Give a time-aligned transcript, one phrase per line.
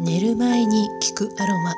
[0.00, 1.72] 寝る前に聞くアロマ。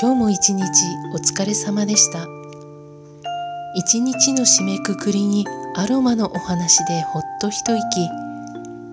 [0.00, 0.62] 今日も一日
[1.14, 2.26] お疲れ様でした。
[3.74, 5.46] 一日の締めくくりに
[5.76, 8.08] アロマのお話でほっと一息。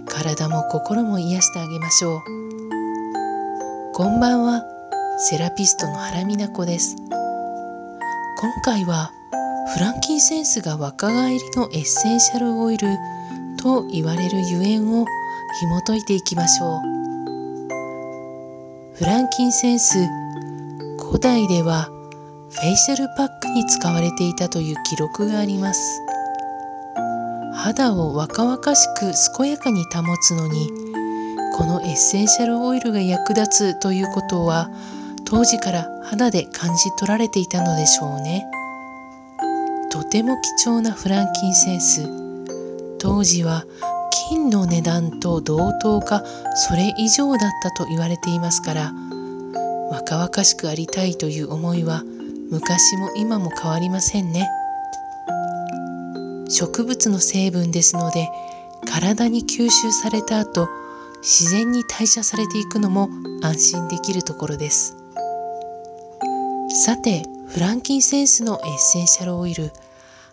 [0.07, 2.21] 体も心も癒してあげましょう。
[3.93, 4.63] こんばんは。
[5.17, 6.95] セラピストの原美奈子です。
[8.37, 9.11] 今回は
[9.73, 12.87] フランキンセンスが若返りのエッセンシャルオイル
[13.57, 15.05] と言われるゆえんを
[15.61, 16.81] 紐解いていきましょう。
[18.97, 20.05] フランキンセンス
[20.99, 21.89] 古代では
[22.49, 26.01] フェイシャルパックに使われていたという記録があります。
[27.53, 30.69] 肌を若々しく健やかに保つのに
[31.55, 34.69] このエッセンシャルオイルが役立つということは
[35.23, 38.45] 当時から肌で感じ取られていたのでしょうね。
[39.89, 42.09] とても貴重なフランキンセンス。
[42.99, 43.63] 当時は
[44.29, 46.23] 金の値段と同等か
[46.55, 48.93] それ以上だったと言われていますから
[49.89, 52.03] 若々しくありたいという思いは
[52.49, 54.47] 昔も今も変わりませんね。
[56.49, 58.29] 植物の成分ですので
[58.87, 60.67] 体に吸収された後
[61.21, 63.09] 自然に代謝されていくのも
[63.41, 64.95] 安心できるところです。
[66.83, 69.71] さてフランキンセンスのエッセンシャルオイル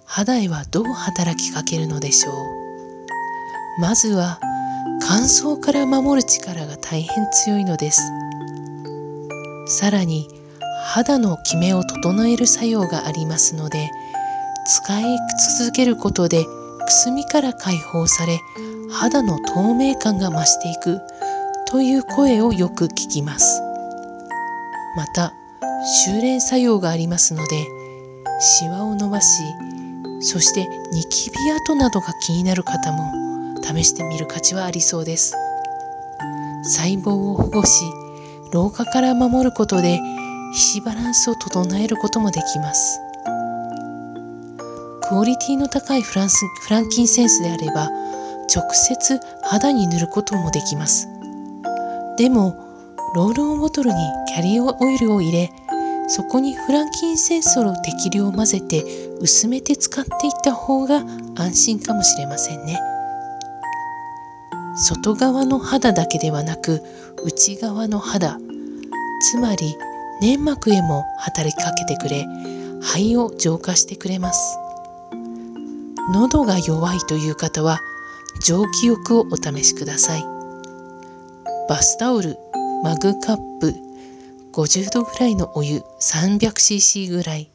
[0.04, 2.61] 肌へはどう働きかけるのでしょう？
[3.78, 4.38] まずは
[5.00, 8.00] 乾燥から守る力が大変強いのです。
[9.66, 10.28] さらに
[10.84, 13.90] 肌のキメを整える作用がありますので
[14.66, 15.04] 使い
[15.58, 18.38] 続けることでくすみから解放され
[18.90, 21.00] 肌の透明感が増していく
[21.66, 23.62] という声をよく聞きます。
[24.96, 25.32] また
[25.84, 27.66] 修練作用がありますので
[28.40, 29.42] シワを伸ばし
[30.20, 33.31] そしてニキビ跡などが気になる方も
[33.62, 35.34] 試してみる価値はありそうです。
[36.64, 37.84] 細胞を保護し
[38.52, 39.98] 老化から守ることで
[40.54, 43.00] 皮脂バランスを整えることもできます。
[45.08, 47.90] クオリティの高いフランスフランキンセンスであれば
[48.54, 51.08] 直接肌に塗ることもできます。
[52.16, 52.56] でも
[53.14, 53.96] ロールオンボトルに
[54.28, 55.50] キャリーオイルを入れ
[56.08, 58.84] そこにフランキンセンスを適量混ぜて
[59.20, 61.02] 薄めて使っていった方が
[61.36, 62.78] 安心かもしれませんね。
[64.76, 66.82] 外側の肌だけではなく
[67.24, 68.38] 内側の肌。
[69.30, 69.76] つまり
[70.20, 72.26] 粘膜へも働きかけてくれ
[72.80, 74.58] 肺を浄化してくれます。
[76.12, 77.78] 喉が弱いという方は
[78.44, 80.24] 蒸気浴をお試しください。
[81.68, 82.36] バスタオル
[82.82, 83.74] マグカップ
[84.52, 87.48] 50度ぐらいのお湯 300cc ぐらい。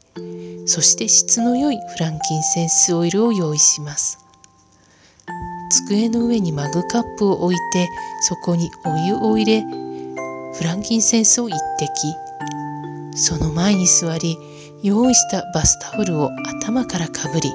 [0.66, 4.27] そして質の良いフランキンセンスオイルを用意します。
[5.68, 7.88] 机の上にマグカップを置いて
[8.22, 9.64] そこにお湯を入れ
[10.54, 11.88] フランキンセンスを一滴。
[13.18, 14.38] その前に座り
[14.82, 16.30] 用意したバスタオルを
[16.60, 17.52] 頭からかぶり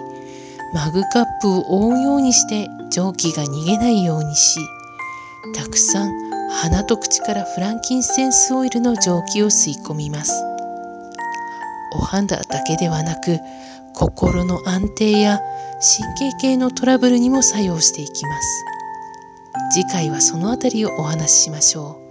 [0.73, 4.59] マグカップを覆うようにして蒸気が逃げないようにし
[5.56, 6.12] たくさん
[6.52, 10.53] 鼻と口からフランキンセンスオイルの蒸気を吸い込みます。
[11.96, 13.40] お肌だけではなく
[13.94, 15.40] 心の安定や
[16.18, 18.66] 神経系のトラブルにも作用していきます。
[19.72, 22.03] 次回はそのあたりをお話ししましょう。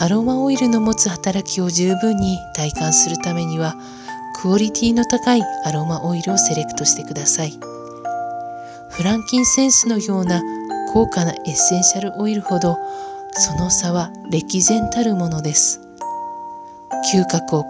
[0.00, 3.74] アロマオイルの持つ働きを十分に体感するためには
[4.40, 7.58] クオリティの高いアロマオイルをセレクトしてください。
[8.90, 10.42] フランキンセンスのような
[10.92, 12.78] 高価なエッセンシャルオイルほど
[13.32, 15.80] その差は歴然たるものです。
[17.12, 17.64] 嗅覚を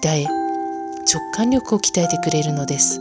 [0.00, 3.00] 鍛え直感力を鍛えてくれるのです。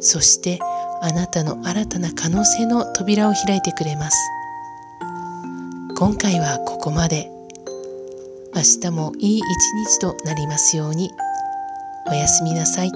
[0.00, 0.58] そして
[1.02, 4.16] あなたの新たな可能性の扉を開いてくれます。
[5.96, 7.30] 今回はここまで。
[8.56, 9.42] 明日もいい一
[9.90, 11.10] 日となりますように。
[12.06, 12.92] おやすみなさい。